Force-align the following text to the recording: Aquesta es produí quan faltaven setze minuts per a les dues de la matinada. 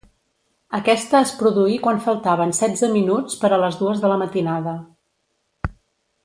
Aquesta 0.77 1.19
es 1.25 1.33
produí 1.41 1.75
quan 1.83 2.01
faltaven 2.07 2.53
setze 2.61 2.89
minuts 2.97 3.37
per 3.45 3.53
a 3.53 3.61
les 3.65 3.79
dues 3.83 4.03
de 4.07 4.11
la 4.15 4.19
matinada. 4.23 4.75